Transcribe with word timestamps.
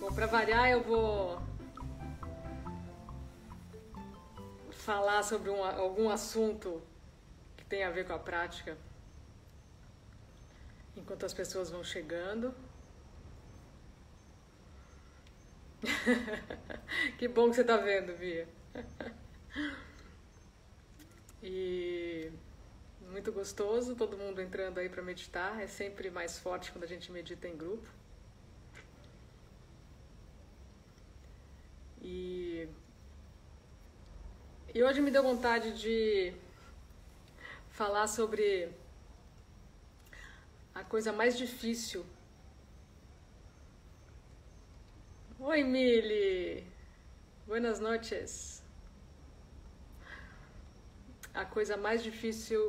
Bom, 0.00 0.12
para 0.14 0.26
variar, 0.26 0.70
eu 0.70 0.82
vou 0.82 1.40
falar 4.70 5.22
sobre 5.22 5.50
um, 5.50 5.62
algum 5.62 6.08
assunto 6.08 6.80
que 7.56 7.64
tem 7.64 7.84
a 7.84 7.90
ver 7.90 8.06
com 8.06 8.14
a 8.14 8.18
prática 8.18 8.76
enquanto 10.96 11.26
as 11.26 11.34
pessoas 11.34 11.70
vão 11.70 11.84
chegando. 11.84 12.54
que 17.18 17.28
bom 17.28 17.50
que 17.50 17.56
você 17.56 17.60
está 17.60 17.76
vendo, 17.76 18.16
Bia. 18.18 18.48
e 21.42 22.30
muito 23.10 23.32
gostoso, 23.32 23.94
todo 23.94 24.16
mundo 24.16 24.40
entrando 24.40 24.78
aí 24.78 24.88
para 24.88 25.02
meditar. 25.02 25.60
É 25.60 25.66
sempre 25.66 26.10
mais 26.10 26.38
forte 26.38 26.70
quando 26.72 26.84
a 26.84 26.86
gente 26.86 27.10
medita 27.10 27.48
em 27.48 27.56
grupo. 27.56 27.88
E, 32.00 32.68
e 34.74 34.82
hoje 34.82 35.00
me 35.00 35.10
deu 35.10 35.22
vontade 35.22 35.78
de 35.80 36.32
falar 37.70 38.06
sobre 38.06 38.70
a 40.74 40.84
coisa 40.84 41.12
mais 41.12 41.36
difícil. 41.36 42.04
Oi, 45.40 45.62
Mili! 45.62 46.66
Buenas 47.46 47.80
noches! 47.80 48.62
A 51.38 51.44
coisa 51.44 51.76
mais 51.76 52.02
difícil 52.02 52.60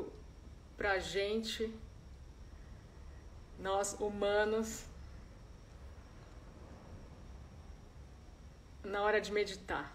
pra 0.77 0.99
gente, 0.99 1.73
nós 3.57 3.95
humanos, 3.99 4.85
na 8.83 9.01
hora 9.01 9.19
de 9.19 9.31
meditar, 9.31 9.91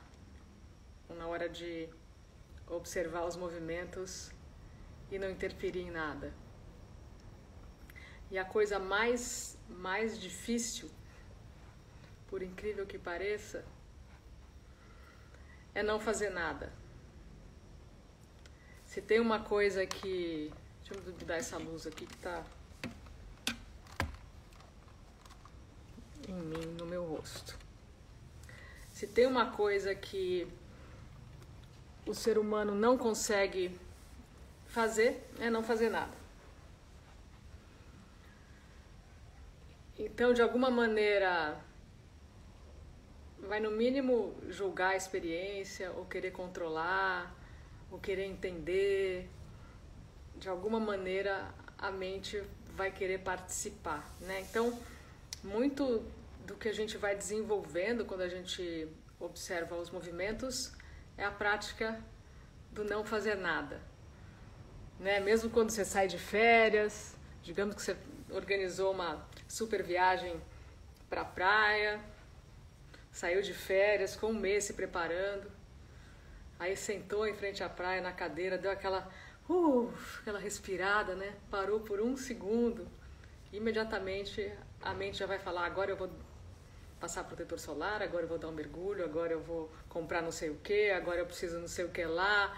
na 1.08 1.28
hora 1.28 1.48
de 1.48 1.88
observar 2.66 3.24
os 3.24 3.36
movimentos 3.36 4.32
e 5.08 5.20
não 5.20 5.30
interferir 5.30 5.82
em 5.82 5.92
nada. 5.92 6.34
E 8.28 8.36
a 8.36 8.44
coisa 8.44 8.80
mais, 8.80 9.56
mais 9.68 10.20
difícil, 10.20 10.90
por 12.27 12.42
incrível 12.42 12.84
que 12.84 12.98
pareça, 12.98 13.64
é 15.72 15.80
não 15.80 16.00
fazer 16.00 16.30
nada. 16.30 16.72
Se 18.94 19.02
tem 19.02 19.18
uma 19.18 19.40
coisa 19.40 19.84
que. 19.84 20.52
Deixa 20.84 20.94
eu 20.94 21.26
dar 21.26 21.34
essa 21.34 21.58
luz 21.58 21.84
aqui 21.84 22.06
que 22.06 22.16
tá 22.18 22.44
em 26.28 26.32
mim, 26.32 26.64
no 26.78 26.86
meu 26.86 27.04
rosto. 27.04 27.58
Se 28.90 29.08
tem 29.08 29.26
uma 29.26 29.50
coisa 29.50 29.96
que 29.96 30.46
o 32.06 32.14
ser 32.14 32.38
humano 32.38 32.72
não 32.72 32.96
consegue 32.96 33.76
fazer, 34.68 35.28
é 35.40 35.50
não 35.50 35.64
fazer 35.64 35.90
nada. 35.90 36.14
Então, 39.98 40.32
de 40.32 40.40
alguma 40.40 40.70
maneira, 40.70 41.60
vai 43.40 43.58
no 43.58 43.72
mínimo 43.72 44.36
julgar 44.50 44.90
a 44.90 44.96
experiência, 44.96 45.90
ou 45.90 46.04
querer 46.06 46.30
controlar, 46.30 47.42
ou 47.94 48.00
querer 48.00 48.24
entender. 48.24 49.30
De 50.36 50.48
alguma 50.48 50.80
maneira, 50.80 51.48
a 51.78 51.92
mente 51.92 52.42
vai 52.76 52.90
querer 52.90 53.20
participar, 53.20 54.12
né? 54.20 54.40
Então, 54.40 54.76
muito 55.44 56.04
do 56.44 56.56
que 56.56 56.68
a 56.68 56.72
gente 56.72 56.98
vai 56.98 57.14
desenvolvendo 57.14 58.04
quando 58.04 58.22
a 58.22 58.28
gente 58.28 58.88
observa 59.20 59.77
os 59.77 59.90
movimentos 59.90 60.72
é 61.16 61.24
a 61.24 61.30
prática 61.30 62.02
do 62.72 62.83
não 62.84 63.04
fazer 63.04 63.36
nada. 63.36 63.80
Né? 64.98 65.20
Mesmo 65.20 65.48
quando 65.48 65.70
você 65.70 65.84
sai 65.84 66.08
de 66.08 66.18
férias, 66.18 67.14
digamos 67.42 67.77
que 67.77 67.83
você 67.83 67.96
organizou 68.30 68.92
uma 68.92 69.24
super 69.48 69.84
viagem 69.84 70.40
para 71.08 71.20
a 71.20 71.24
praia, 71.24 72.00
saiu 73.12 73.40
de 73.40 73.54
férias, 73.54 74.16
com 74.16 74.28
um 74.28 74.34
mês 74.34 74.64
se 74.64 74.72
preparando, 74.72 75.48
aí 76.58 76.76
sentou 76.76 77.26
em 77.26 77.34
frente 77.34 77.62
à 77.62 77.68
praia 77.68 78.00
na 78.00 78.12
cadeira, 78.12 78.58
deu 78.58 78.70
aquela, 78.70 79.10
uh, 79.48 79.92
aquela 80.20 80.38
respirada, 80.38 81.14
né? 81.14 81.34
Parou 81.50 81.80
por 81.80 82.00
um 82.00 82.16
segundo, 82.16 82.86
imediatamente 83.52 84.52
a 84.82 84.92
mente 84.94 85.18
já 85.18 85.26
vai 85.26 85.38
falar: 85.38 85.64
agora 85.66 85.90
eu 85.90 85.96
vou 85.96 86.10
passar 87.00 87.24
protetor 87.24 87.58
solar, 87.58 88.02
agora 88.02 88.24
eu 88.24 88.28
vou 88.28 88.38
dar 88.38 88.48
um 88.48 88.52
mergulho, 88.52 89.04
agora 89.04 89.32
eu 89.32 89.40
vou 89.40 89.70
comprar 89.88 90.22
não 90.22 90.32
sei 90.32 90.50
o 90.50 90.56
que, 90.56 90.90
agora 90.90 91.18
eu 91.18 91.26
preciso 91.26 91.58
não 91.58 91.68
sei 91.68 91.84
o 91.84 91.90
que 91.90 92.04
lá. 92.04 92.56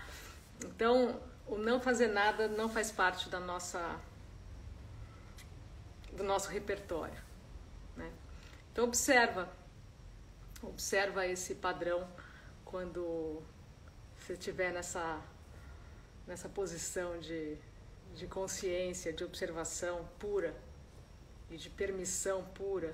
Então, 0.64 1.20
o 1.46 1.56
não 1.56 1.80
fazer 1.80 2.08
nada 2.08 2.48
não 2.48 2.68
faz 2.68 2.90
parte 2.90 3.28
da 3.28 3.40
nossa 3.40 4.00
do 6.12 6.24
nosso 6.24 6.48
repertório. 6.48 7.20
Né? 7.96 8.10
Então 8.72 8.84
observa, 8.84 9.48
observa 10.62 11.26
esse 11.26 11.54
padrão 11.54 12.08
quando 12.64 13.42
você 14.26 14.32
estiver 14.32 14.72
nessa, 14.72 15.22
nessa 16.26 16.48
posição 16.48 17.16
de, 17.20 17.56
de 18.12 18.26
consciência, 18.26 19.12
de 19.12 19.22
observação 19.22 20.04
pura 20.18 20.52
e 21.48 21.56
de 21.56 21.70
permissão 21.70 22.44
pura, 22.46 22.92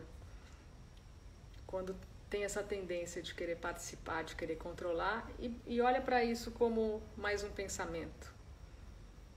quando 1.66 1.96
tem 2.28 2.44
essa 2.44 2.62
tendência 2.62 3.22
de 3.22 3.34
querer 3.34 3.56
participar, 3.56 4.24
de 4.24 4.36
querer 4.36 4.56
controlar 4.56 5.26
e, 5.38 5.56
e 5.66 5.80
olha 5.80 6.02
para 6.02 6.22
isso 6.22 6.50
como 6.50 7.02
mais 7.16 7.42
um 7.42 7.50
pensamento. 7.50 8.30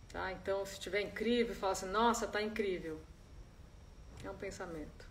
Tá? 0.10 0.34
Então, 0.34 0.66
se 0.66 0.74
estiver 0.74 1.00
incrível, 1.00 1.56
fala 1.56 1.72
assim: 1.72 1.88
Nossa, 1.88 2.28
tá 2.28 2.42
incrível. 2.42 3.00
É 4.22 4.30
um 4.30 4.38
pensamento. 4.38 5.10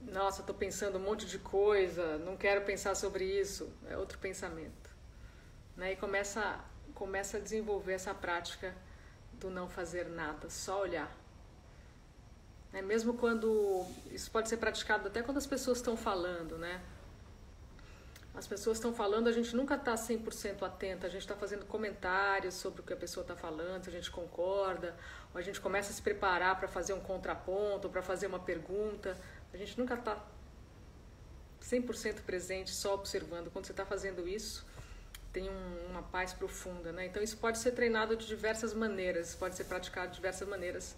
Nossa, 0.00 0.40
estou 0.40 0.54
pensando 0.54 0.98
um 0.98 1.02
monte 1.02 1.24
de 1.24 1.38
coisa, 1.38 2.18
não 2.18 2.36
quero 2.36 2.66
pensar 2.66 2.94
sobre 2.94 3.24
isso. 3.24 3.70
É 3.88 3.96
outro 3.96 4.18
pensamento. 4.18 4.79
Né? 5.80 5.92
E 5.94 5.96
começa, 5.96 6.60
começa 6.94 7.38
a 7.38 7.40
desenvolver 7.40 7.94
essa 7.94 8.12
prática 8.12 8.74
do 9.32 9.48
não 9.48 9.66
fazer 9.66 10.10
nada, 10.10 10.50
só 10.50 10.82
olhar. 10.82 11.10
Né? 12.70 12.82
Mesmo 12.82 13.14
quando. 13.14 13.86
Isso 14.12 14.30
pode 14.30 14.50
ser 14.50 14.58
praticado 14.58 15.08
até 15.08 15.22
quando 15.22 15.38
as 15.38 15.46
pessoas 15.46 15.78
estão 15.78 15.96
falando, 15.96 16.58
né? 16.58 16.82
As 18.34 18.46
pessoas 18.46 18.76
estão 18.76 18.92
falando, 18.92 19.26
a 19.26 19.32
gente 19.32 19.56
nunca 19.56 19.74
está 19.74 19.94
100% 19.94 20.62
atenta, 20.62 21.06
a 21.06 21.10
gente 21.10 21.22
está 21.22 21.34
fazendo 21.34 21.64
comentários 21.64 22.54
sobre 22.54 22.82
o 22.82 22.84
que 22.84 22.92
a 22.92 22.96
pessoa 22.96 23.22
está 23.22 23.34
falando, 23.34 23.84
se 23.84 23.88
a 23.88 23.92
gente 23.92 24.10
concorda, 24.10 24.94
ou 25.32 25.38
a 25.38 25.42
gente 25.42 25.60
começa 25.60 25.90
a 25.90 25.94
se 25.94 26.02
preparar 26.02 26.58
para 26.58 26.68
fazer 26.68 26.92
um 26.92 27.00
contraponto, 27.00 27.88
para 27.88 28.02
fazer 28.02 28.26
uma 28.26 28.38
pergunta. 28.38 29.16
A 29.52 29.56
gente 29.56 29.78
nunca 29.78 29.94
está 29.94 30.22
100% 31.62 32.20
presente, 32.20 32.70
só 32.70 32.94
observando. 32.94 33.50
Quando 33.50 33.64
você 33.64 33.72
está 33.72 33.84
fazendo 33.84 34.28
isso, 34.28 34.64
tem 35.32 35.48
um, 35.48 35.90
uma 35.90 36.02
paz 36.02 36.32
profunda. 36.32 36.92
Né? 36.92 37.06
Então, 37.06 37.22
isso 37.22 37.36
pode 37.36 37.58
ser 37.58 37.72
treinado 37.72 38.16
de 38.16 38.26
diversas 38.26 38.74
maneiras, 38.74 39.34
pode 39.34 39.54
ser 39.54 39.64
praticado 39.64 40.08
de 40.08 40.16
diversas 40.16 40.48
maneiras, 40.48 40.96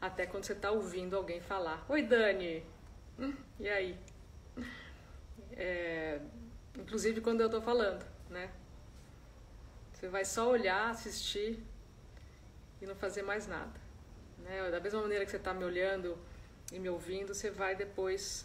até 0.00 0.26
quando 0.26 0.44
você 0.44 0.52
está 0.52 0.70
ouvindo 0.70 1.16
alguém 1.16 1.40
falar. 1.40 1.84
Oi, 1.88 2.02
Dani! 2.02 2.64
Hum, 3.18 3.34
e 3.58 3.68
aí? 3.68 3.98
É, 5.52 6.20
inclusive 6.78 7.20
quando 7.20 7.40
eu 7.40 7.46
estou 7.46 7.60
falando, 7.60 8.04
né? 8.30 8.50
Você 9.92 10.08
vai 10.08 10.24
só 10.24 10.50
olhar, 10.50 10.90
assistir 10.90 11.62
e 12.80 12.86
não 12.86 12.96
fazer 12.96 13.22
mais 13.22 13.46
nada. 13.46 13.80
Né? 14.38 14.70
Da 14.70 14.80
mesma 14.80 15.00
maneira 15.00 15.24
que 15.24 15.30
você 15.30 15.36
está 15.36 15.54
me 15.54 15.64
olhando 15.64 16.18
e 16.72 16.78
me 16.78 16.88
ouvindo, 16.88 17.34
você 17.34 17.50
vai 17.50 17.76
depois 17.76 18.44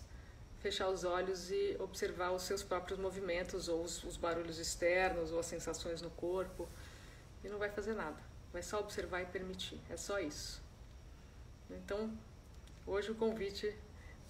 fechar 0.60 0.90
os 0.90 1.04
olhos 1.04 1.52
e 1.52 1.76
observar 1.80 2.32
os 2.32 2.44
seus 2.44 2.64
próprios 2.64 3.00
movimentos, 3.00 3.68
ou 3.68 3.84
os, 3.84 4.04
os 4.04 4.18
barulhos 4.18 4.58
externos, 4.58 5.32
ou 5.32 5.40
as 5.40 5.46
sensações 5.46 6.02
no 6.02 6.10
corpo, 6.12 6.68
e 7.44 7.50
não 7.50 7.58
vai 7.58 7.70
fazer 7.70 7.94
nada. 7.94 8.18
Vai 8.52 8.64
só 8.64 8.80
observar 8.80 9.22
e 9.22 9.26
permitir. 9.26 9.80
É 9.90 9.98
só 9.98 10.20
isso. 10.20 10.62
Então, 11.70 12.12
hoje 12.86 13.12
o 13.12 13.16
convite 13.16 13.76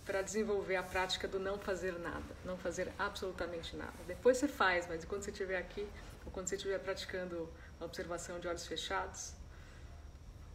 para 0.06 0.21
desenvolver 0.21 0.77
a 0.77 0.83
prática 0.83 1.27
do 1.27 1.39
não 1.39 1.57
fazer 1.57 1.94
nada, 2.00 2.35
não 2.45 2.57
fazer 2.57 2.91
absolutamente 2.97 3.75
nada. 3.75 3.94
Depois 4.07 4.38
você 4.38 4.47
faz, 4.47 4.88
mas 4.88 5.03
quando 5.06 5.24
você 5.24 5.31
estiver 5.31 5.57
aqui, 5.57 5.88
ou 6.25 6.31
quando 6.31 6.47
você 6.47 6.56
estiver 6.56 6.79
praticando 6.79 7.50
a 7.79 7.85
observação 7.85 8.39
de 8.39 8.47
olhos 8.47 8.65
fechados, 8.65 9.33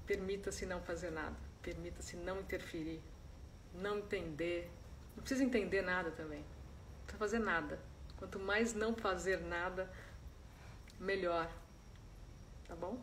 Permita-se 0.07 0.67
não 0.67 0.81
fazer 0.81 1.11
nada. 1.11 1.37
Permita-se 1.63 2.17
não 2.17 2.41
interferir. 2.41 3.01
Não 3.75 3.99
entender. 3.99 4.71
Não 5.17 5.23
precisa 5.23 5.45
entender 5.45 5.83
nada 5.83 6.11
também. 6.11 6.41
Não 6.41 7.05
precisa 7.05 7.19
fazer 7.19 7.39
nada. 7.39 7.79
Quanto 8.17 8.39
mais 8.39 8.75
não 8.75 8.95
fazer 8.95 9.41
nada, 9.41 9.91
melhor. 10.99 11.51
Tá 12.69 12.75
bom? 12.75 12.99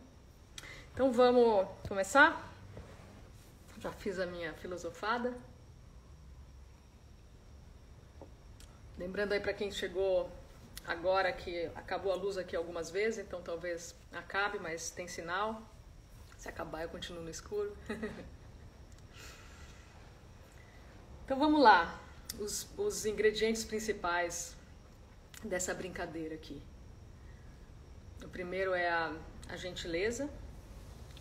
Então 0.93 1.11
vamos 1.11 1.67
começar? 1.87 2.49
Já 3.79 3.91
fiz 3.91 4.19
a 4.19 4.25
minha 4.25 4.53
filosofada. 4.53 5.33
Lembrando 8.97 9.31
aí 9.33 9.39
para 9.39 9.53
quem 9.53 9.71
chegou 9.71 10.29
agora 10.85 11.31
que 11.31 11.67
acabou 11.75 12.11
a 12.11 12.15
luz 12.15 12.37
aqui 12.37 12.55
algumas 12.55 12.89
vezes, 12.89 13.25
então 13.25 13.41
talvez 13.41 13.95
acabe, 14.11 14.59
mas 14.59 14.89
tem 14.89 15.07
sinal. 15.07 15.61
Se 16.37 16.49
acabar, 16.49 16.83
eu 16.83 16.89
continuo 16.89 17.23
no 17.23 17.29
escuro. 17.29 17.75
então 21.29 21.37
vamos 21.37 21.61
lá, 21.61 22.01
os, 22.39 22.67
os 22.75 23.05
ingredientes 23.05 23.63
principais 23.63 24.55
dessa 25.43 25.75
brincadeira 25.75 26.33
aqui. 26.33 26.59
O 28.25 28.27
primeiro 28.29 28.73
é 28.73 28.89
a, 28.89 29.15
a 29.47 29.55
gentileza, 29.55 30.27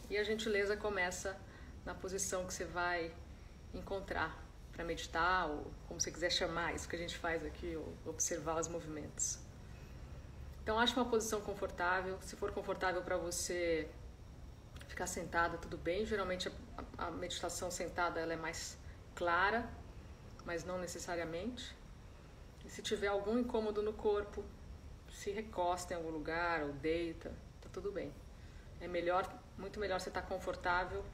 e 0.09 0.17
a 0.17 0.25
gentileza 0.25 0.79
começa 0.79 1.39
na 1.85 1.95
posição 1.95 2.47
que 2.47 2.55
você 2.55 2.65
vai 2.65 3.15
encontrar 3.75 4.43
para 4.73 4.83
meditar, 4.83 5.47
ou 5.47 5.71
como 5.87 6.01
você 6.01 6.11
quiser 6.11 6.31
chamar 6.31 6.75
isso 6.75 6.89
que 6.89 6.97
a 6.97 6.99
gente 6.99 7.19
faz 7.19 7.45
aqui, 7.45 7.77
ou 7.77 7.93
observar 8.07 8.59
os 8.59 8.67
movimentos. 8.67 9.39
Então, 10.63 10.79
ache 10.79 10.95
uma 10.95 11.05
posição 11.05 11.43
confortável. 11.43 12.17
Se 12.23 12.35
for 12.35 12.51
confortável 12.51 13.03
para 13.03 13.19
você 13.19 13.87
ficar 14.87 15.07
sentada, 15.07 15.59
tudo 15.59 15.77
bem. 15.77 16.07
Geralmente 16.07 16.49
a, 16.49 17.09
a 17.09 17.11
meditação 17.11 17.71
sentada 17.71 18.19
ela 18.21 18.33
é 18.33 18.37
mais 18.37 18.79
clara, 19.15 19.69
mas 20.49 20.65
não 20.65 20.79
necessariamente. 20.79 21.77
E 22.65 22.71
se 22.71 22.81
tiver 22.81 23.09
algum 23.09 23.39
incômodo 23.39 23.83
no 23.83 23.93
corpo, 23.93 24.43
se 25.11 25.31
recosta 25.31 25.93
em 25.93 25.97
algum 25.99 26.09
lugar 26.09 26.63
ou 26.63 26.73
deita, 26.73 27.31
tá 27.61 27.69
tudo 27.71 27.93
bem. 27.93 28.11
É 28.81 28.89
melhor 28.89 29.23
muito 29.59 29.79
melhor 29.79 30.01
você 30.01 30.09
estar 30.09 30.23
confortável 30.23 31.05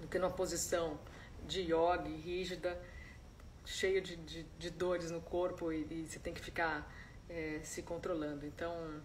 do 0.00 0.06
que 0.06 0.18
numa 0.18 0.30
posição 0.42 0.98
de 1.46 1.60
yoga 1.62 2.08
rígida, 2.26 2.78
cheia 3.64 4.02
de, 4.02 4.16
de, 4.16 4.42
de 4.58 4.68
dores 4.68 5.10
no 5.10 5.22
corpo 5.22 5.72
e, 5.72 5.86
e, 5.90 6.06
você 6.06 6.18
tem 6.18 6.34
que 6.34 6.42
ficar 6.42 6.92
é, 7.26 7.60
se 7.62 7.82
controlando. 7.82 8.44
Então, 8.44 9.00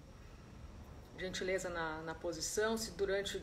gentileza 1.18 1.70
na, 1.70 2.02
na 2.02 2.16
posição. 2.16 2.76
Se 2.76 2.92
durante 2.92 3.42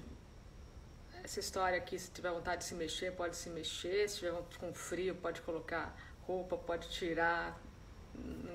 essa 1.24 1.40
história 1.40 1.78
aqui, 1.78 1.98
se 1.98 2.10
tiver 2.10 2.30
vontade 2.30 2.62
de 2.62 2.64
se 2.64 2.74
mexer, 2.74 3.12
pode 3.12 3.36
se 3.36 3.48
mexer. 3.50 4.08
Se 4.08 4.18
tiver 4.18 4.34
com 4.58 4.72
frio, 4.74 5.14
pode 5.14 5.40
colocar 5.42 5.96
roupa, 6.22 6.56
pode 6.56 6.88
tirar. 6.88 7.60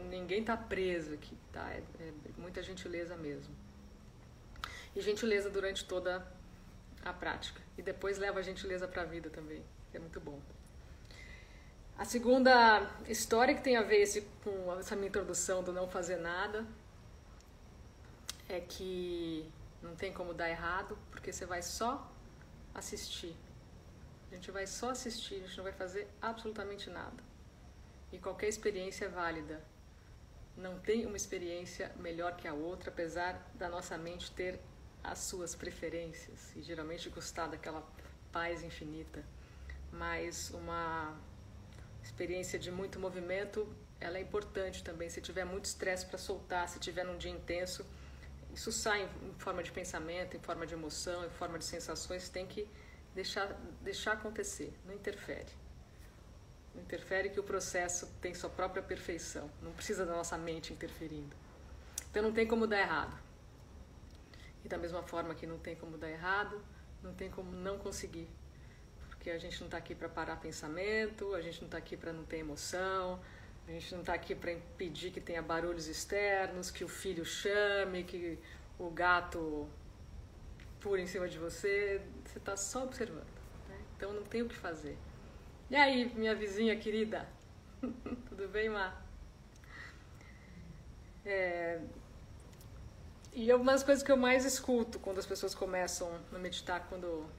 Ninguém 0.10 0.42
está 0.42 0.56
preso 0.56 1.14
aqui, 1.14 1.38
tá? 1.52 1.70
É, 1.72 1.82
é 2.00 2.14
muita 2.38 2.62
gentileza 2.62 3.16
mesmo 3.16 3.56
e 4.98 5.02
gentileza 5.02 5.50
durante 5.50 5.86
toda 5.86 6.26
a 7.06 7.14
prática. 7.14 7.62
E 7.78 7.82
depois 7.84 8.18
leva 8.18 8.40
a 8.40 8.42
gentileza 8.42 8.88
para 8.88 9.04
a 9.04 9.06
vida 9.06 9.30
também, 9.30 9.64
é 9.94 10.00
muito 10.00 10.20
bom. 10.20 10.42
A 11.98 12.04
segunda 12.04 12.90
história 13.08 13.54
que 13.54 13.62
tem 13.62 13.78
a 13.78 13.84
ver 13.84 14.02
esse, 14.02 14.22
com 14.44 14.76
essa 14.80 14.96
minha 14.96 15.08
introdução 15.08 15.64
do 15.64 15.72
não 15.72 15.88
fazer 15.88 16.18
nada 16.18 16.66
é 18.50 18.60
que 18.60 19.50
não 19.82 19.96
tem 19.96 20.12
como 20.12 20.34
dar 20.34 20.50
errado, 20.50 20.98
porque 21.12 21.32
você 21.32 21.46
vai 21.46 21.62
só 21.62 22.12
assistir. 22.78 23.36
A 24.32 24.36
gente 24.36 24.52
vai 24.52 24.68
só 24.68 24.92
assistir, 24.92 25.36
a 25.36 25.48
gente 25.48 25.58
não 25.58 25.64
vai 25.64 25.74
fazer 25.74 26.08
absolutamente 26.22 26.90
nada. 26.90 27.24
E 28.12 28.18
qualquer 28.20 28.48
experiência 28.48 29.06
é 29.06 29.10
válida. 29.10 29.62
Não 30.56 30.80
tem 30.80 31.06
uma 31.06 31.18
experiência 31.18 31.92
melhor 31.98 32.36
que 32.36 32.48
a 32.48 32.54
outra, 32.54 32.90
apesar 32.90 33.52
da 33.56 33.70
nossa 33.70 33.98
mente 33.98 34.32
ter 34.32 34.60
as 35.04 35.20
suas 35.20 35.56
preferências 35.56 36.56
e 36.56 36.62
geralmente 36.62 37.10
gostar 37.10 37.48
daquela 37.48 37.88
paz 38.32 38.64
infinita. 38.64 39.24
Mas 39.92 40.50
uma 40.52 41.18
experiência 42.04 42.58
de 42.60 42.72
muito 42.72 43.00
movimento, 43.00 43.68
ela 44.00 44.18
é 44.18 44.22
importante 44.22 44.84
também. 44.84 45.10
Se 45.10 45.22
tiver 45.22 45.46
muito 45.46 45.66
estresse 45.66 46.06
para 46.06 46.18
soltar, 46.18 46.68
se 46.68 46.80
tiver 46.80 47.04
num 47.04 47.18
dia 47.18 47.32
intenso, 47.32 47.86
isso 48.54 48.72
sai 48.72 49.04
em 49.04 49.34
forma 49.38 49.62
de 49.62 49.72
pensamento, 49.72 50.36
em 50.36 50.40
forma 50.40 50.66
de 50.66 50.74
emoção, 50.74 51.26
em 51.26 51.30
forma 51.30 51.58
de 51.60 51.66
sensações, 51.66 52.30
tem 52.30 52.46
que 52.46 52.68
deixar, 53.14 53.48
deixar 53.82 54.14
acontecer, 54.14 54.74
não 54.86 54.94
interfere. 54.94 55.52
Não 56.74 56.82
interfere 56.82 57.30
que 57.30 57.40
o 57.40 57.44
processo 57.44 58.08
tem 58.22 58.34
sua 58.34 58.50
própria 58.50 58.84
perfeição, 58.84 59.50
não 59.62 59.72
precisa 59.74 60.06
da 60.06 60.14
nossa 60.14 60.38
mente 60.38 60.74
interferindo. 60.74 61.36
Então 62.10 62.22
não 62.22 62.32
tem 62.32 62.48
como 62.48 62.68
dar 62.68 62.80
errado. 62.80 63.18
E 64.64 64.68
da 64.68 64.78
mesma 64.78 65.02
forma 65.04 65.34
que 65.34 65.48
não 65.48 65.58
tem 65.58 65.76
como 65.76 65.98
dar 65.98 66.10
errado, 66.10 66.62
não 67.02 67.14
tem 67.14 67.30
como 67.30 67.52
não 67.52 67.78
conseguir. 67.78 68.28
Porque 69.10 69.30
a 69.30 69.38
gente 69.38 69.60
não 69.60 69.68
está 69.68 69.78
aqui 69.78 69.96
para 69.96 70.10
parar 70.10 70.36
pensamento, 70.38 71.34
a 71.34 71.42
gente 71.42 71.62
não 71.62 71.68
está 71.68 71.78
aqui 71.78 71.98
para 71.98 72.14
não 72.14 72.24
ter 72.24 72.38
emoção, 72.38 73.20
a 73.68 73.72
gente 73.72 73.94
não 73.94 74.00
está 74.00 74.14
aqui 74.14 74.34
para 74.34 74.52
impedir 74.52 75.12
que 75.12 75.20
tenha 75.20 75.42
barulhos 75.42 75.88
externos, 75.88 76.72
que 76.72 76.84
o 76.84 76.88
filho 76.88 77.26
chame, 77.26 78.04
que 78.04 78.40
o 78.80 78.90
gato 78.90 79.68
pule 80.80 81.02
em 81.02 81.08
cima 81.08 81.28
de 81.28 81.38
você. 81.38 82.02
Você 82.26 82.38
está 82.38 82.56
só 82.56 82.84
observando. 82.84 83.28
Né? 83.68 83.78
Então 83.96 84.14
não 84.14 84.24
tem 84.24 84.42
o 84.42 84.48
que 84.48 84.56
fazer. 84.56 84.98
E 85.70 85.76
aí, 85.76 86.14
minha 86.16 86.34
vizinha 86.34 86.78
querida? 86.78 87.28
Tudo 88.30 88.48
bem, 88.48 88.70
Má? 88.70 88.96
É, 91.26 91.82
e 93.34 93.54
uma 93.54 93.74
das 93.74 93.84
coisas 93.84 94.04
que 94.04 94.12
eu 94.12 94.18
mais 94.18 94.46
escuto 94.46 94.98
quando 94.98 95.20
as 95.20 95.26
pessoas 95.26 95.54
começam 95.54 96.10
a 96.34 96.40
meditar, 96.40 96.88
quando 96.90 97.04
eu 97.04 97.30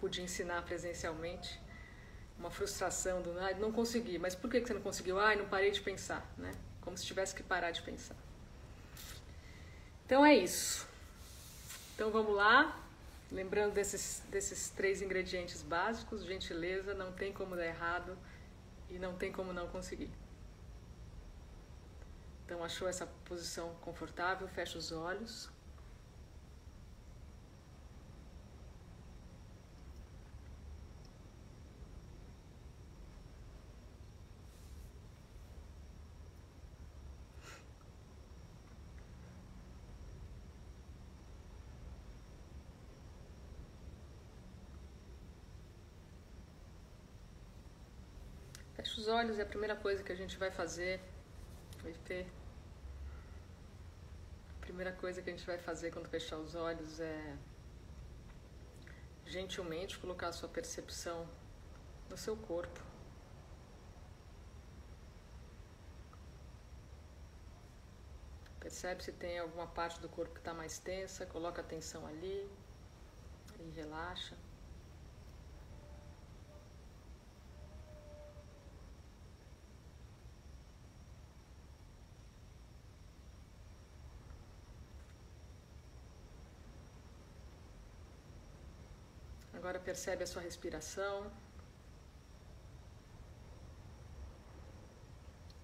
pude 0.00 0.22
ensinar 0.22 0.64
presencialmente, 0.64 1.60
uma 2.40 2.50
frustração 2.50 3.22
do, 3.22 3.38
ah, 3.38 3.52
não 3.54 3.70
consegui, 3.70 4.18
mas 4.18 4.34
por 4.34 4.50
que 4.50 4.60
você 4.60 4.74
não 4.74 4.80
conseguiu? 4.80 5.20
Ah, 5.20 5.36
não 5.36 5.46
parei 5.46 5.70
de 5.70 5.80
pensar, 5.80 6.26
né? 6.36 6.50
Como 6.80 6.96
se 6.96 7.04
tivesse 7.04 7.34
que 7.34 7.42
parar 7.42 7.70
de 7.70 7.82
pensar. 7.82 8.16
Então 10.06 10.24
é 10.24 10.34
isso. 10.34 10.88
Então 11.94 12.10
vamos 12.10 12.34
lá. 12.34 12.76
Lembrando 13.30 13.74
desses, 13.74 14.22
desses 14.28 14.70
três 14.70 15.02
ingredientes 15.02 15.62
básicos: 15.62 16.24
gentileza, 16.24 16.94
não 16.94 17.12
tem 17.12 17.32
como 17.32 17.54
dar 17.54 17.66
errado 17.66 18.18
e 18.88 18.98
não 18.98 19.14
tem 19.14 19.30
como 19.30 19.52
não 19.52 19.68
conseguir. 19.68 20.10
Então, 22.50 22.64
achou 22.64 22.88
essa 22.88 23.06
posição 23.26 23.72
confortável? 23.80 24.48
Fecha 24.48 24.76
os 24.76 24.90
olhos. 24.90 25.48
Fecha 48.74 48.99
os 48.99 48.99
olhos 49.10 49.36
e 49.36 49.42
a 49.42 49.46
primeira 49.46 49.76
coisa 49.76 50.02
que 50.02 50.12
a 50.12 50.14
gente 50.14 50.38
vai 50.38 50.50
fazer 50.50 51.00
vai 51.82 51.92
ter 52.04 52.26
primeira 54.70 54.92
coisa 54.92 55.20
que 55.20 55.28
a 55.28 55.32
gente 55.32 55.44
vai 55.44 55.58
fazer 55.58 55.90
quando 55.90 56.08
fechar 56.08 56.38
os 56.38 56.54
olhos 56.54 57.00
é 57.00 57.36
gentilmente 59.26 59.98
colocar 59.98 60.28
a 60.28 60.32
sua 60.32 60.48
percepção 60.48 61.28
no 62.08 62.16
seu 62.16 62.36
corpo. 62.36 62.80
Percebe 68.60 69.02
se 69.02 69.10
tem 69.10 69.40
alguma 69.40 69.66
parte 69.66 70.00
do 70.00 70.08
corpo 70.08 70.34
que 70.34 70.40
está 70.40 70.54
mais 70.54 70.78
tensa, 70.78 71.26
coloca 71.26 71.60
a 71.60 71.64
atenção 71.64 72.06
ali 72.06 72.48
e 73.58 73.70
relaxa. 73.70 74.36
Agora 89.70 89.84
percebe 89.84 90.24
a 90.24 90.26
sua 90.26 90.42
respiração. 90.42 91.30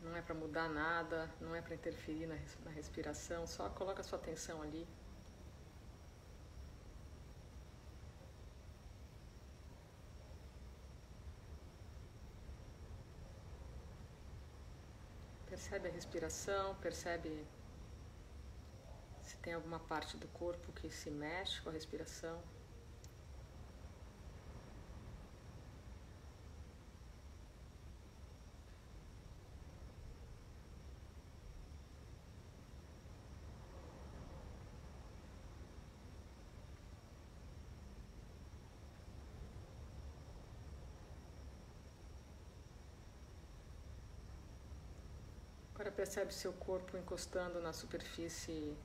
Não 0.00 0.14
é 0.16 0.22
para 0.22 0.32
mudar 0.32 0.68
nada, 0.68 1.28
não 1.40 1.52
é 1.56 1.60
para 1.60 1.74
interferir 1.74 2.28
na, 2.28 2.36
respiração, 2.70 3.48
só 3.48 3.68
coloca 3.70 4.02
a 4.02 4.04
sua 4.04 4.20
atenção 4.20 4.62
ali. 4.62 4.86
Percebe 15.48 15.88
a 15.88 15.90
respiração, 15.90 16.76
percebe 16.76 17.44
se 19.24 19.36
tem 19.38 19.54
alguma 19.54 19.80
parte 19.80 20.16
do 20.16 20.28
corpo 20.28 20.72
que 20.74 20.88
se 20.90 21.10
mexe 21.10 21.60
com 21.60 21.70
a 21.70 21.72
respiração. 21.72 22.40
Percebe 45.96 46.32
seu 46.32 46.52
corpo 46.52 46.96
encostando 46.98 47.58
na 47.58 47.72
superfície 47.72 48.76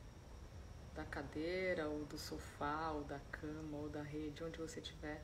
da 0.96 1.04
cadeira, 1.04 1.88
ou 1.90 2.06
do 2.06 2.18
sofá, 2.18 2.92
ou 2.92 3.04
da 3.04 3.20
cama, 3.32 3.78
ou 3.78 3.90
da 3.90 4.02
rede, 4.02 4.44
onde 4.44 4.58
você 4.58 4.80
estiver. 4.80 5.22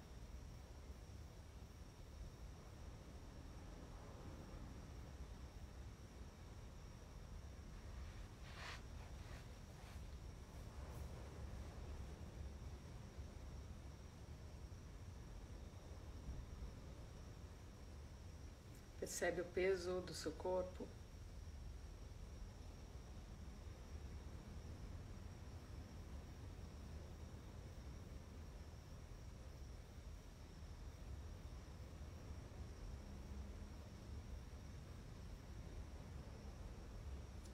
Percebe 18.99 19.41
o 19.41 19.45
peso 19.45 20.01
do 20.01 20.13
seu 20.13 20.33
corpo. 20.33 20.85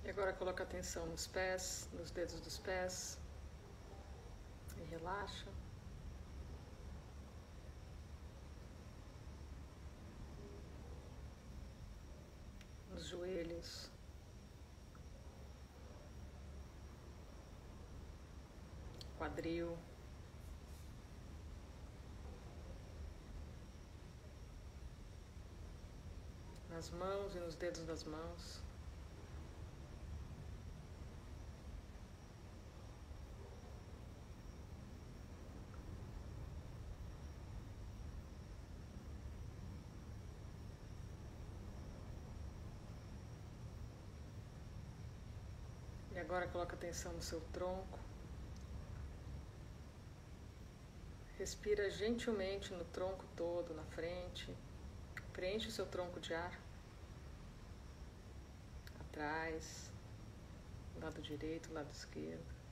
E 0.06 0.13
agora 0.24 0.38
coloca 0.38 0.64
atenção 0.64 1.06
nos 1.08 1.28
pés, 1.28 1.90
nos 1.92 2.10
dedos 2.10 2.40
dos 2.40 2.58
pés. 2.58 3.20
E 4.78 4.84
relaxa. 4.86 5.52
Nos 12.90 13.06
joelhos. 13.06 13.92
Quadril. 19.18 19.78
Nas 26.70 26.90
mãos 26.92 27.36
e 27.36 27.40
nos 27.40 27.58
dedos 27.58 27.86
das 27.86 28.06
mãos. 28.06 28.64
Agora 46.24 46.48
coloca 46.48 46.74
atenção 46.76 47.12
no 47.14 47.22
seu 47.22 47.42
tronco. 47.52 48.00
Respira 51.38 51.90
gentilmente 51.90 52.74
no 52.74 52.86
tronco 52.86 53.26
todo, 53.36 53.74
na 53.74 53.84
frente. 53.84 54.56
Preenche 55.34 55.68
o 55.68 55.72
seu 55.72 55.86
tronco 55.86 56.20
de 56.22 56.34
ar. 56.34 56.58
Atrás, 59.02 59.92
lado 61.02 61.22
direito, 61.22 61.74
lado 61.74 61.92
esquerdo. 61.92 62.63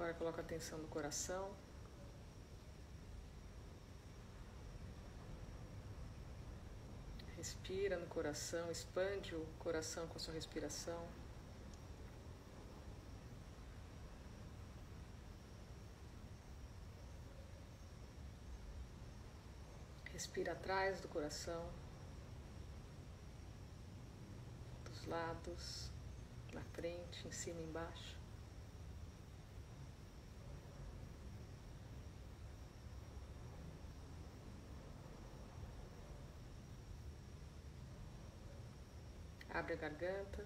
Agora 0.00 0.14
coloca 0.14 0.40
atenção 0.40 0.78
no 0.78 0.88
coração. 0.88 1.54
Respira 7.36 7.98
no 7.98 8.06
coração, 8.06 8.70
expande 8.70 9.34
o 9.34 9.46
coração 9.58 10.08
com 10.08 10.16
a 10.16 10.18
sua 10.18 10.32
respiração. 10.32 11.06
Respira 20.10 20.52
atrás 20.52 21.02
do 21.02 21.08
coração, 21.08 21.70
dos 24.86 25.04
lados, 25.04 25.90
na 26.54 26.62
frente, 26.72 27.28
em 27.28 27.32
cima 27.32 27.60
e 27.60 27.64
embaixo. 27.64 28.19
Abre 39.60 39.74
a 39.74 39.76
garganta. 39.76 40.42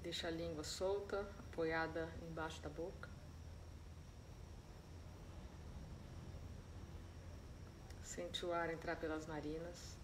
Deixa 0.00 0.28
a 0.28 0.30
língua 0.30 0.62
solta, 0.62 1.22
apoiada 1.40 2.08
embaixo 2.22 2.62
da 2.62 2.68
boca. 2.68 3.08
Sente 8.04 8.46
o 8.46 8.52
ar 8.52 8.72
entrar 8.72 8.94
pelas 8.94 9.26
narinas. 9.26 9.98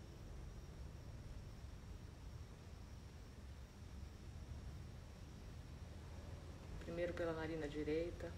primeiro 6.96 7.05
pela 7.16 7.32
narina 7.32 7.66
direita. 7.66 8.30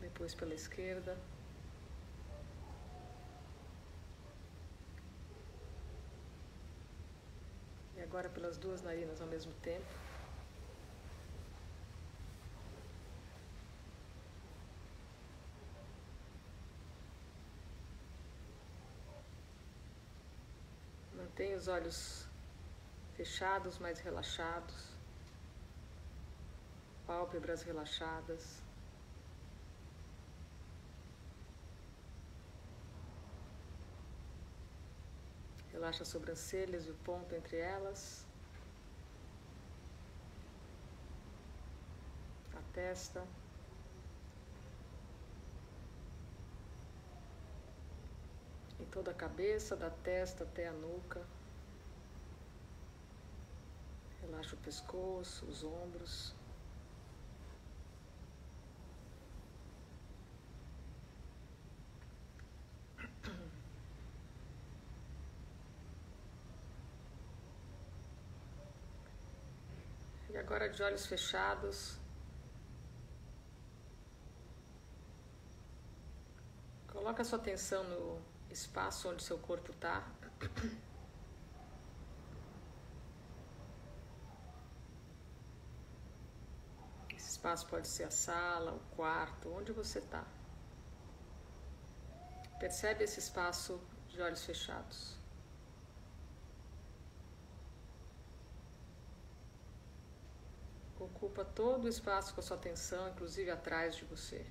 Depois 0.00 0.34
pela 0.34 0.54
esquerda. 0.54 1.16
E 7.96 8.02
agora 8.02 8.28
pelas 8.28 8.58
duas 8.58 8.82
narinas 8.82 9.20
ao 9.20 9.28
mesmo 9.28 9.52
tempo. 9.62 9.86
Mantenha 21.14 21.56
os 21.56 21.68
olhos 21.68 22.33
fechados, 23.14 23.78
mais 23.78 24.00
relaxados, 24.00 24.94
pálpebras 27.06 27.62
relaxadas. 27.62 28.62
Relaxa 35.72 36.02
as 36.02 36.08
sobrancelhas 36.08 36.86
e 36.86 36.90
o 36.90 36.94
ponto 36.94 37.34
entre 37.34 37.56
elas. 37.56 38.26
A 42.56 42.62
testa. 42.72 43.26
E 48.80 48.84
toda 48.86 49.10
a 49.10 49.14
cabeça, 49.14 49.76
da 49.76 49.90
testa 49.90 50.44
até 50.44 50.68
a 50.68 50.72
nuca. 50.72 51.24
Relaxa 54.34 54.56
o 54.56 54.58
pescoço, 54.58 55.46
os 55.46 55.62
ombros. 55.62 56.34
E 70.30 70.36
agora 70.36 70.68
de 70.68 70.82
olhos 70.82 71.06
fechados, 71.06 71.96
coloca 76.88 77.22
sua 77.22 77.38
atenção 77.38 77.84
no 77.84 78.20
espaço 78.50 79.08
onde 79.08 79.22
seu 79.22 79.38
corpo 79.38 79.70
está. 79.70 80.04
Espaço 87.44 87.66
pode 87.66 87.86
ser 87.86 88.04
a 88.04 88.10
sala, 88.10 88.72
o 88.72 88.80
quarto, 88.96 89.52
onde 89.52 89.70
você 89.70 89.98
está. 89.98 90.24
Percebe 92.58 93.04
esse 93.04 93.18
espaço 93.18 93.78
de 94.08 94.22
olhos 94.22 94.44
fechados. 94.44 95.18
ocupa 100.98 101.44
todo 101.44 101.84
o 101.84 101.88
espaço 101.88 102.32
com 102.34 102.40
a 102.40 102.42
sua 102.42 102.56
atenção, 102.56 103.10
inclusive 103.10 103.50
atrás 103.50 103.94
de 103.94 104.06
você. 104.06 104.46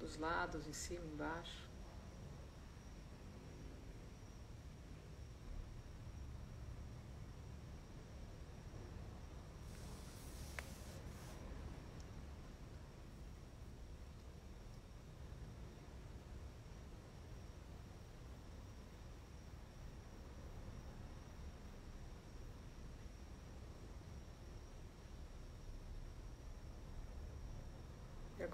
Dos 0.00 0.16
lados, 0.16 0.66
em 0.66 0.72
cima, 0.72 1.06
embaixo. 1.06 1.65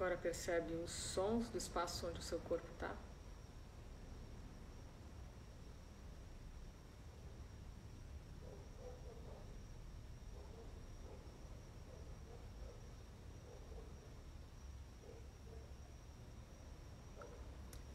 Agora 0.03 0.19
percebe 0.19 0.75
os 0.75 0.91
sons 0.91 1.49
do 1.51 1.57
espaço 1.57 2.09
onde 2.09 2.19
o 2.19 2.23
seu 2.23 2.41
corpo 2.41 2.67
está. 2.73 2.93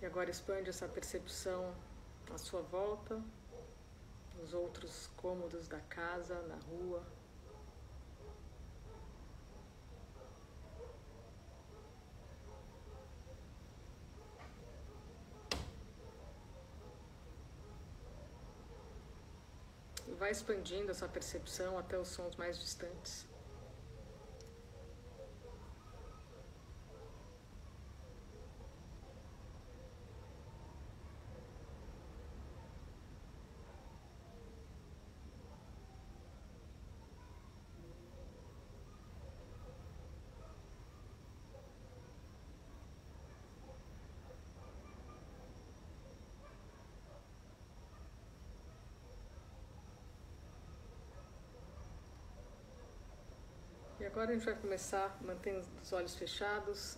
E 0.02 0.06
agora 0.06 0.30
expande 0.32 0.70
essa 0.70 0.88
percepção 0.88 1.76
à 2.34 2.38
sua 2.38 2.62
volta, 2.62 3.22
nos 4.36 4.54
outros 4.54 5.08
cômodos 5.18 5.68
da 5.68 5.82
casa, 5.82 6.42
na 6.44 6.56
rua. 6.56 7.17
Vai 20.28 20.34
expandindo 20.34 20.92
essa 20.92 21.08
percepção 21.08 21.78
até 21.78 21.98
os 21.98 22.10
sons 22.10 22.36
mais 22.36 22.60
distantes. 22.60 23.26
Agora 54.18 54.32
a 54.32 54.34
gente 54.34 54.46
vai 54.46 54.56
começar 54.56 55.16
mantendo 55.22 55.64
os 55.80 55.94
olhos 55.94 56.16
fechados. 56.16 56.98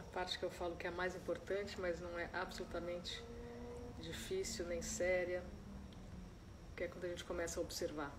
A 0.00 0.02
parte 0.12 0.36
que 0.40 0.44
eu 0.44 0.50
falo 0.50 0.74
que 0.74 0.88
é 0.88 0.90
a 0.90 0.92
mais 0.92 1.14
importante, 1.14 1.80
mas 1.80 2.00
não 2.00 2.18
é 2.18 2.28
absolutamente 2.32 3.24
difícil 4.00 4.66
nem 4.66 4.82
séria, 4.82 5.40
que 6.74 6.82
é 6.82 6.88
quando 6.88 7.04
a 7.04 7.08
gente 7.10 7.22
começa 7.22 7.60
a 7.60 7.62
observar 7.62 8.12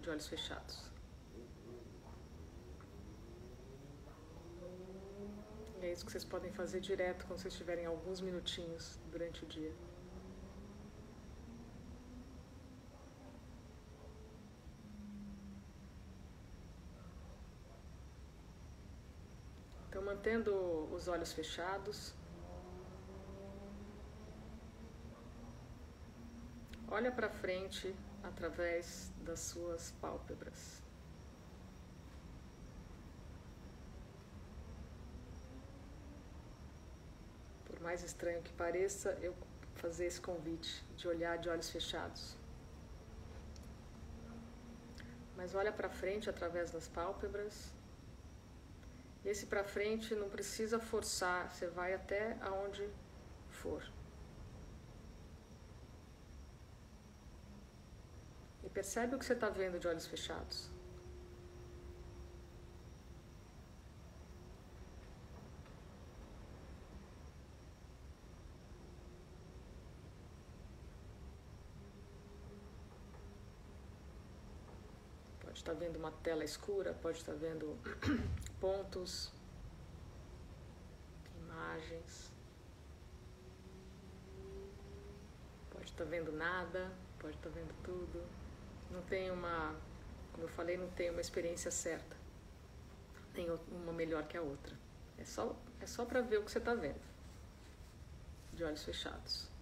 de 0.00 0.08
olhos 0.08 0.26
fechados. 0.26 0.90
E 5.78 5.84
é 5.84 5.92
isso 5.92 6.06
que 6.06 6.10
vocês 6.10 6.24
podem 6.24 6.50
fazer 6.50 6.80
direto 6.80 7.26
quando 7.26 7.40
vocês 7.40 7.52
tiverem 7.52 7.84
alguns 7.84 8.22
minutinhos 8.22 8.98
durante 9.10 9.44
o 9.44 9.46
dia. 9.46 9.74
Mantendo 20.16 20.88
os 20.94 21.08
olhos 21.08 21.32
fechados. 21.32 22.14
Olha 26.88 27.12
para 27.12 27.28
frente 27.28 27.94
através 28.22 29.12
das 29.26 29.40
suas 29.40 29.92
pálpebras. 30.00 30.82
Por 37.66 37.78
mais 37.80 38.02
estranho 38.02 38.42
que 38.42 38.52
pareça, 38.54 39.10
eu 39.20 39.34
fazer 39.74 40.06
esse 40.06 40.20
convite 40.20 40.82
de 40.96 41.06
olhar 41.06 41.36
de 41.36 41.50
olhos 41.50 41.68
fechados. 41.68 42.38
Mas 45.36 45.54
olha 45.54 45.70
para 45.70 45.90
frente 45.90 46.30
através 46.30 46.70
das 46.70 46.88
pálpebras. 46.88 47.75
Esse 49.26 49.44
para 49.46 49.64
frente 49.64 50.14
não 50.14 50.28
precisa 50.28 50.78
forçar, 50.78 51.50
você 51.50 51.66
vai 51.66 51.92
até 51.92 52.36
aonde 52.40 52.88
for. 53.50 53.82
E 58.62 58.68
percebe 58.68 59.16
o 59.16 59.18
que 59.18 59.24
você 59.24 59.32
está 59.32 59.48
vendo 59.50 59.80
de 59.80 59.88
olhos 59.88 60.06
fechados. 60.06 60.70
Pode 75.40 75.58
estar 75.58 75.65
tá 75.65 75.65
vendo 75.76 75.96
uma 75.96 76.10
tela 76.10 76.44
escura, 76.44 76.92
pode 76.94 77.18
estar 77.18 77.32
tá 77.32 77.38
vendo 77.38 77.78
pontos, 78.60 79.32
imagens. 81.38 82.32
Pode 85.70 85.84
estar 85.84 86.04
tá 86.04 86.10
vendo 86.10 86.32
nada, 86.32 86.90
pode 87.18 87.36
estar 87.36 87.50
tá 87.50 87.54
vendo 87.54 87.74
tudo. 87.82 88.24
Não 88.90 89.02
tem 89.02 89.30
uma, 89.30 89.74
como 90.32 90.44
eu 90.44 90.48
falei, 90.48 90.76
não 90.76 90.88
tem 90.90 91.10
uma 91.10 91.20
experiência 91.20 91.70
certa. 91.70 92.16
Nem 93.34 93.50
uma 93.70 93.92
melhor 93.92 94.26
que 94.26 94.36
a 94.36 94.42
outra. 94.42 94.74
É 95.18 95.24
só, 95.24 95.54
é 95.80 95.86
só 95.86 96.04
para 96.04 96.20
ver 96.20 96.38
o 96.38 96.44
que 96.44 96.50
você 96.50 96.58
está 96.58 96.74
vendo. 96.74 97.00
De 98.52 98.64
olhos 98.64 98.82
fechados. 98.84 99.55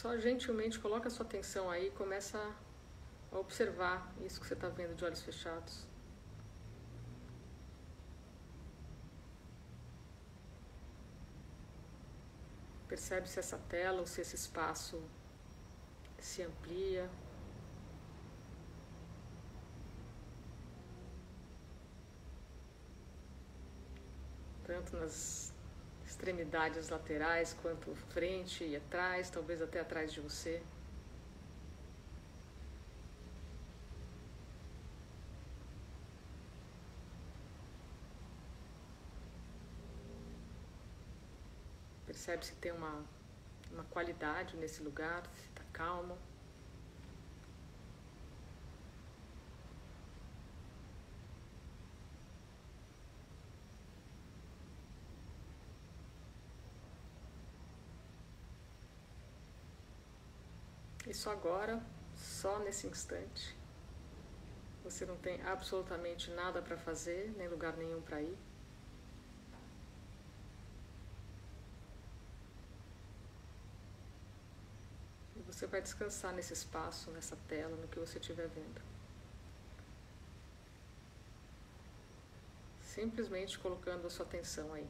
Só 0.00 0.16
gentilmente 0.16 0.80
coloca 0.80 1.08
a 1.08 1.10
sua 1.10 1.26
atenção 1.26 1.68
aí 1.68 1.90
começa 1.90 2.38
a 3.30 3.38
observar 3.38 4.10
isso 4.22 4.40
que 4.40 4.46
você 4.46 4.54
está 4.54 4.66
vendo 4.70 4.94
de 4.96 5.04
olhos 5.04 5.20
fechados. 5.20 5.86
Percebe 12.88 13.28
se 13.28 13.38
essa 13.38 13.58
tela 13.68 14.00
ou 14.00 14.06
se 14.06 14.22
esse 14.22 14.36
espaço 14.36 15.02
se 16.18 16.42
amplia. 16.42 17.10
Tanto 24.64 24.96
nas 24.96 25.49
extremidades 26.10 26.88
laterais, 26.88 27.56
quanto 27.62 27.94
frente 28.12 28.64
e 28.64 28.76
atrás, 28.76 29.30
talvez 29.30 29.62
até 29.62 29.78
atrás 29.80 30.12
de 30.12 30.20
você. 30.20 30.60
Percebe 42.06 42.44
se 42.44 42.54
tem 42.56 42.72
uma, 42.72 43.04
uma 43.70 43.84
qualidade 43.84 44.56
nesse 44.56 44.82
lugar, 44.82 45.22
se 45.36 45.46
está 45.46 45.62
calmo. 45.72 46.18
Isso 61.10 61.28
agora, 61.28 61.84
só 62.14 62.60
nesse 62.60 62.86
instante. 62.86 63.56
Você 64.84 65.04
não 65.04 65.16
tem 65.16 65.42
absolutamente 65.42 66.30
nada 66.30 66.62
para 66.62 66.76
fazer, 66.76 67.34
nem 67.36 67.48
lugar 67.48 67.76
nenhum 67.76 68.00
para 68.00 68.22
ir. 68.22 68.38
E 75.34 75.42
você 75.42 75.66
vai 75.66 75.82
descansar 75.82 76.32
nesse 76.32 76.52
espaço, 76.52 77.10
nessa 77.10 77.36
tela, 77.48 77.76
no 77.76 77.88
que 77.88 77.98
você 77.98 78.20
estiver 78.20 78.46
vendo. 78.46 78.80
Simplesmente 82.80 83.58
colocando 83.58 84.06
a 84.06 84.10
sua 84.10 84.24
atenção 84.24 84.72
aí. 84.72 84.88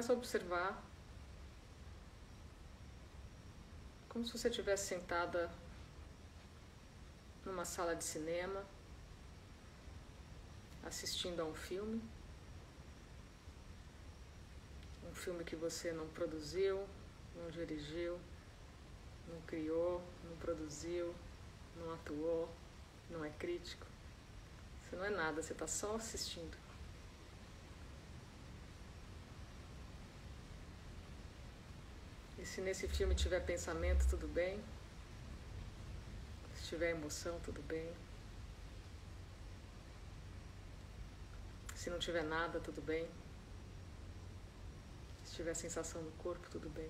Começa 0.00 0.14
a 0.14 0.16
observar 0.16 0.82
como 4.08 4.24
se 4.24 4.32
você 4.32 4.48
estivesse 4.48 4.86
sentada 4.86 5.50
numa 7.44 7.66
sala 7.66 7.94
de 7.94 8.02
cinema, 8.02 8.64
assistindo 10.86 11.40
a 11.40 11.44
um 11.44 11.52
filme. 11.54 12.02
Um 15.06 15.14
filme 15.14 15.44
que 15.44 15.54
você 15.54 15.92
não 15.92 16.08
produziu, 16.08 16.88
não 17.36 17.50
dirigiu, 17.50 18.18
não 19.28 19.38
criou, 19.42 20.02
não 20.24 20.34
produziu, 20.38 21.14
não 21.76 21.92
atuou, 21.92 22.48
não 23.10 23.22
é 23.22 23.28
crítico. 23.28 23.86
Você 24.82 24.96
não 24.96 25.04
é 25.04 25.10
nada, 25.10 25.42
você 25.42 25.52
está 25.52 25.66
só 25.66 25.96
assistindo. 25.96 26.56
E 32.40 32.46
se 32.46 32.60
nesse 32.60 32.88
filme 32.88 33.14
tiver 33.14 33.40
pensamento, 33.40 34.08
tudo 34.08 34.26
bem 34.26 34.60
tiver 36.70 36.90
emoção, 36.90 37.40
tudo 37.40 37.60
bem. 37.62 37.92
Se 41.74 41.90
não 41.90 41.98
tiver 41.98 42.22
nada, 42.22 42.60
tudo 42.60 42.80
bem. 42.80 43.10
Se 45.24 45.34
tiver 45.34 45.54
sensação 45.54 46.00
no 46.00 46.12
corpo, 46.12 46.48
tudo 46.48 46.68
bem. 46.68 46.88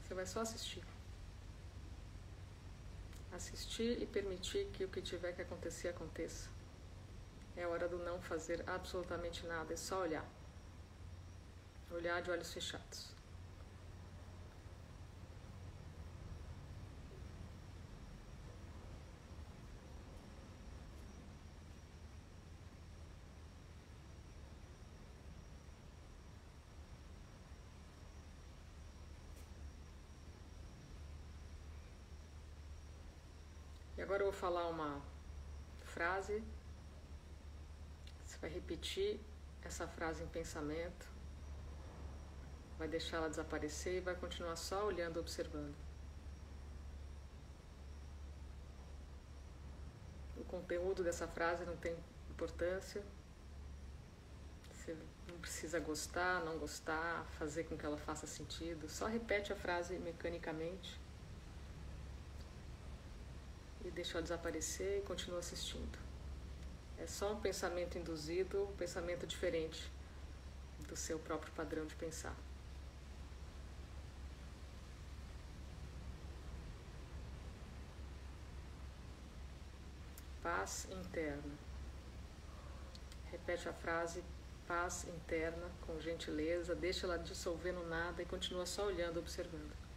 Você 0.00 0.14
vai 0.14 0.24
só 0.24 0.40
assistir. 0.40 0.82
Assistir 3.32 4.00
e 4.00 4.06
permitir 4.06 4.64
que 4.72 4.84
o 4.84 4.88
que 4.88 5.02
tiver 5.02 5.32
que 5.32 5.42
acontecer 5.42 5.88
aconteça. 5.88 6.48
É 7.54 7.66
hora 7.66 7.86
do 7.86 7.98
não 7.98 8.18
fazer 8.22 8.64
absolutamente 8.66 9.46
nada, 9.46 9.74
é 9.74 9.76
só 9.76 10.00
olhar. 10.00 10.26
Olhar 11.90 12.22
de 12.22 12.30
olhos 12.30 12.50
fechados. 12.50 13.11
Agora 34.12 34.24
eu 34.24 34.30
vou 34.30 34.38
falar 34.38 34.68
uma 34.68 35.00
frase. 35.84 36.44
Você 38.26 38.36
vai 38.36 38.50
repetir 38.50 39.18
essa 39.64 39.88
frase 39.88 40.22
em 40.22 40.26
pensamento. 40.26 41.08
Vai 42.78 42.88
deixar 42.88 43.16
ela 43.16 43.30
desaparecer 43.30 43.94
e 43.94 44.00
vai 44.00 44.14
continuar 44.14 44.56
só 44.56 44.84
olhando, 44.84 45.18
observando. 45.18 45.74
O 50.36 50.44
conteúdo 50.44 51.02
dessa 51.02 51.26
frase 51.26 51.64
não 51.64 51.78
tem 51.78 51.96
importância. 52.28 53.02
Você 54.74 54.94
não 55.26 55.38
precisa 55.38 55.80
gostar, 55.80 56.44
não 56.44 56.58
gostar, 56.58 57.24
fazer 57.38 57.64
com 57.64 57.78
que 57.78 57.86
ela 57.86 57.96
faça 57.96 58.26
sentido. 58.26 58.90
Só 58.90 59.06
repete 59.06 59.54
a 59.54 59.56
frase 59.56 59.98
mecanicamente 59.98 61.00
e 63.84 63.90
deixou 63.90 64.22
desaparecer 64.22 64.98
e 64.98 65.02
continua 65.02 65.38
assistindo. 65.40 65.98
É 66.98 67.06
só 67.06 67.32
um 67.32 67.40
pensamento 67.40 67.98
induzido, 67.98 68.64
um 68.64 68.76
pensamento 68.76 69.26
diferente 69.26 69.90
do 70.86 70.96
seu 70.96 71.18
próprio 71.18 71.52
padrão 71.52 71.86
de 71.86 71.94
pensar. 71.96 72.36
Paz 80.42 80.86
interna. 80.90 81.58
Repete 83.30 83.68
a 83.68 83.72
frase 83.72 84.22
paz 84.66 85.06
interna 85.08 85.70
com 85.86 86.00
gentileza, 86.00 86.74
deixa 86.74 87.06
ela 87.06 87.18
dissolver 87.18 87.72
no 87.72 87.86
nada 87.88 88.22
e 88.22 88.24
continua 88.24 88.64
só 88.64 88.86
olhando, 88.86 89.18
observando. 89.18 89.91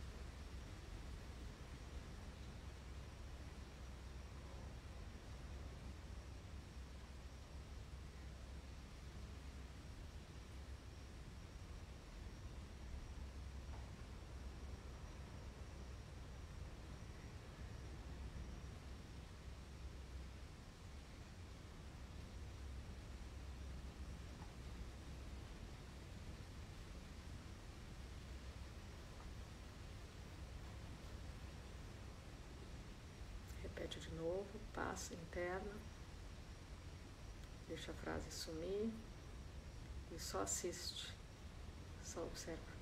Repete 33.86 34.00
de 34.00 34.15
novo, 34.15 34.60
paz 34.74 35.12
interna. 35.12 35.76
Deixa 37.67 37.91
a 37.91 37.93
frase 37.93 38.32
sumir 38.32 38.91
e 40.12 40.19
só 40.19 40.41
assiste, 40.41 41.15
só 42.04 42.24
observa. 42.24 42.74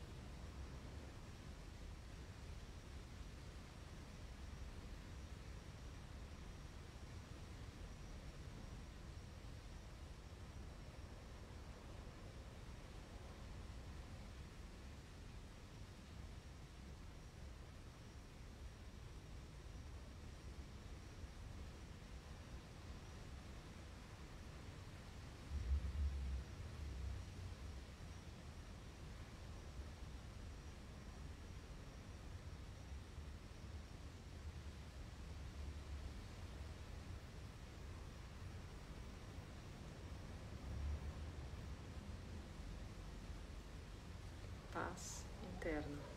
Paz 44.83 45.23
interna. 45.41 46.12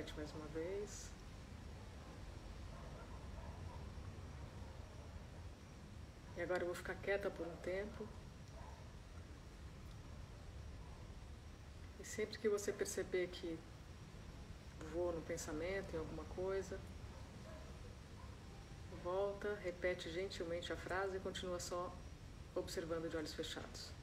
Repete 0.00 0.16
mais 0.16 0.32
uma 0.32 0.46
vez. 0.46 1.10
E 6.38 6.40
agora 6.40 6.62
eu 6.62 6.66
vou 6.66 6.74
ficar 6.74 6.94
quieta 6.94 7.30
por 7.30 7.46
um 7.46 7.56
tempo. 7.56 8.08
E 12.00 12.04
sempre 12.04 12.38
que 12.38 12.48
você 12.48 12.72
perceber 12.72 13.26
que 13.28 13.58
vou 14.90 15.12
no 15.12 15.20
pensamento, 15.20 15.94
em 15.94 15.98
alguma 15.98 16.24
coisa. 16.34 16.80
Volta, 19.04 19.54
repete 19.56 20.10
gentilmente 20.10 20.72
a 20.72 20.76
frase 20.78 21.18
e 21.18 21.20
continua 21.20 21.58
só 21.58 21.94
observando 22.54 23.10
de 23.10 23.18
olhos 23.18 23.34
fechados. 23.34 23.99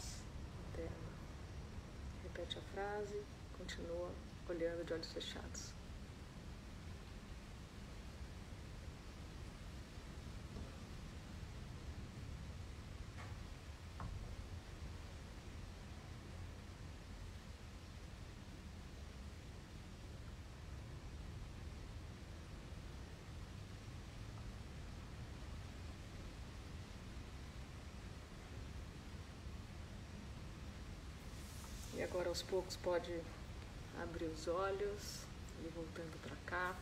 Paz 0.00 0.22
interna. 0.68 0.90
Repete 2.22 2.58
a 2.58 2.62
frase, 2.74 3.22
continua 3.58 4.10
olhando 4.48 4.84
de 4.84 4.94
olhos 4.94 5.12
fechados. 5.12 5.74
E 31.92 31.99
agora 32.10 32.28
aos 32.28 32.42
poucos 32.42 32.76
pode 32.76 33.20
abrir 34.02 34.26
os 34.26 34.48
olhos 34.48 35.22
e 35.64 35.68
voltando 35.68 36.20
para 36.20 36.36
cá. 36.44 36.76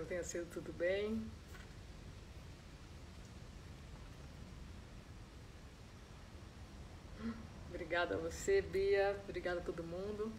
Espero 0.00 0.06
que 0.06 0.08
tenha 0.08 0.24
sido 0.24 0.50
tudo 0.50 0.72
bem. 0.72 1.22
Obrigada 7.68 8.14
a 8.14 8.18
você, 8.18 8.62
Bia. 8.62 9.20
Obrigada 9.24 9.60
a 9.60 9.62
todo 9.62 9.82
mundo. 9.82 10.32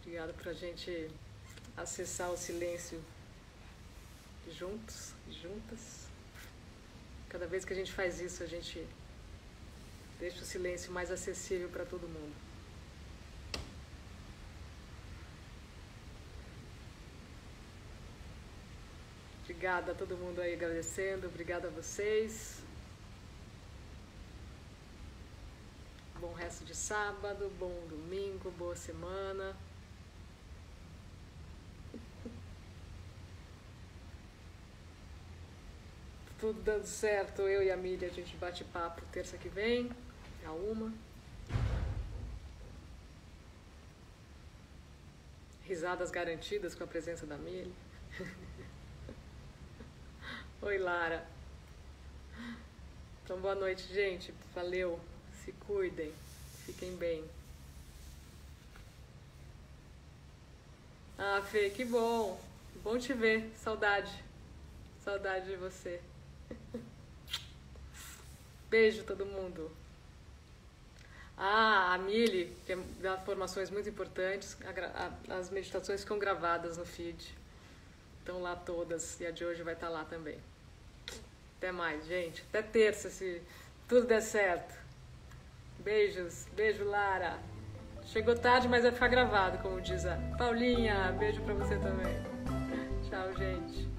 Obrigada 0.00 0.32
por 0.32 0.48
a 0.48 0.52
gente 0.52 1.10
acessar 1.76 2.30
o 2.30 2.36
silêncio 2.36 3.00
juntos, 4.50 5.14
juntas. 5.30 6.08
Cada 7.28 7.46
vez 7.46 7.64
que 7.64 7.72
a 7.72 7.76
gente 7.76 7.92
faz 7.92 8.20
isso, 8.20 8.42
a 8.42 8.46
gente 8.46 8.84
deixa 10.18 10.42
o 10.42 10.44
silêncio 10.44 10.90
mais 10.90 11.10
acessível 11.10 11.68
para 11.68 11.84
todo 11.84 12.08
mundo. 12.08 12.49
Obrigada 19.60 19.92
a 19.92 19.94
todo 19.94 20.16
mundo 20.16 20.40
aí 20.40 20.54
agradecendo, 20.54 21.26
obrigada 21.26 21.68
a 21.68 21.70
vocês. 21.70 22.62
Bom 26.18 26.32
resto 26.32 26.64
de 26.64 26.74
sábado, 26.74 27.52
bom 27.58 27.86
domingo, 27.86 28.50
boa 28.52 28.74
semana. 28.74 29.54
Tudo 36.38 36.62
dando 36.62 36.86
certo, 36.86 37.42
eu 37.42 37.62
e 37.62 37.70
a 37.70 37.76
Milha, 37.76 38.08
a 38.08 38.10
gente 38.10 38.34
bate 38.38 38.64
papo 38.64 39.02
terça 39.12 39.36
que 39.36 39.50
vem, 39.50 39.90
a 40.42 40.52
uma. 40.52 40.90
Risadas 45.64 46.10
garantidas 46.10 46.74
com 46.74 46.82
a 46.82 46.86
presença 46.86 47.26
da 47.26 47.36
Milha. 47.36 47.70
Oi, 50.62 50.76
Lara. 50.76 51.26
Então, 53.24 53.40
boa 53.40 53.54
noite, 53.54 53.82
gente. 53.94 54.34
Valeu. 54.54 55.00
Se 55.42 55.52
cuidem. 55.52 56.12
Fiquem 56.66 56.94
bem. 56.96 57.24
Ah, 61.16 61.40
Fê, 61.40 61.70
que 61.70 61.82
bom. 61.82 62.38
Bom 62.84 62.98
te 62.98 63.14
ver. 63.14 63.50
Saudade. 63.56 64.12
Saudade 65.02 65.46
de 65.46 65.56
você. 65.56 65.98
Beijo, 68.68 69.02
todo 69.04 69.24
mundo. 69.24 69.70
Ah, 71.38 71.94
a 71.94 71.98
Mili 71.98 72.54
tem 72.66 72.76
informações 73.22 73.70
muito 73.70 73.88
importantes. 73.88 74.58
As 75.26 75.48
meditações 75.48 76.02
ficam 76.02 76.18
gravadas 76.18 76.76
no 76.76 76.84
feed. 76.84 77.34
Estão 78.18 78.42
lá 78.42 78.54
todas. 78.54 79.18
E 79.20 79.26
a 79.26 79.30
de 79.30 79.42
hoje 79.42 79.62
vai 79.62 79.72
estar 79.72 79.88
lá 79.88 80.04
também. 80.04 80.38
Até 81.60 81.72
mais, 81.72 82.06
gente. 82.06 82.42
Até 82.48 82.62
terça, 82.62 83.10
se 83.10 83.42
tudo 83.86 84.06
der 84.06 84.22
certo. 84.22 84.74
Beijos. 85.78 86.46
Beijo, 86.56 86.84
Lara. 86.86 87.38
Chegou 88.06 88.34
tarde, 88.34 88.66
mas 88.66 88.82
vai 88.82 88.92
ficar 88.92 89.08
gravado, 89.08 89.58
como 89.58 89.78
diz 89.78 90.06
a 90.06 90.16
Paulinha. 90.38 91.14
Beijo 91.18 91.42
pra 91.42 91.52
você 91.52 91.76
também. 91.76 92.16
Tchau, 93.06 93.30
gente. 93.36 93.89